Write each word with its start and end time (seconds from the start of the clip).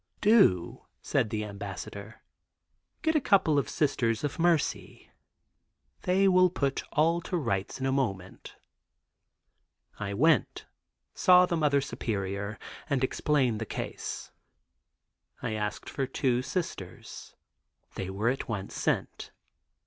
'Do?' 0.19 0.83
said 1.03 1.29
the 1.29 1.45
Ambassador; 1.45 2.23
'get 3.03 3.15
a 3.15 3.21
couple 3.21 3.59
of 3.59 3.69
Sisters 3.69 4.23
of 4.23 4.39
Mercy; 4.39 5.11
they 6.01 6.27
will 6.27 6.49
put 6.49 6.81
all 6.93 7.21
to 7.21 7.37
rights 7.37 7.79
in 7.79 7.85
a 7.85 7.91
moment.' 7.91 8.55
I 9.99 10.15
went, 10.15 10.65
saw 11.13 11.45
the 11.45 11.55
Mother 11.55 11.81
Superior 11.81 12.57
and 12.89 13.03
explained 13.03 13.61
the 13.61 13.65
case. 13.67 14.31
I 15.43 15.53
asked 15.53 15.87
for 15.87 16.07
two 16.07 16.41
Sisters. 16.41 17.35
They 17.93 18.09
were 18.09 18.29
at 18.29 18.49
once 18.49 18.73
sent. 18.73 19.29